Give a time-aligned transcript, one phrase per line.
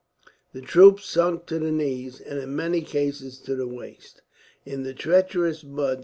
[0.53, 4.23] The troops sunk to the knee, and in many cases to the waist,
[4.65, 5.99] in the treacherous mud.